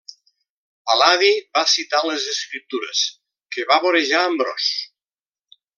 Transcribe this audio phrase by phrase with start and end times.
[0.91, 3.05] Pal·ladi va citar les Escriptures,
[3.57, 4.71] que va vorejar Ambròs.